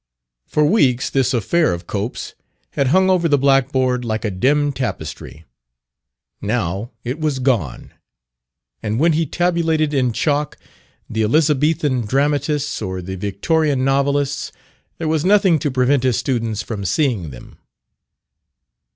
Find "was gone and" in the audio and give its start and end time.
7.19-8.99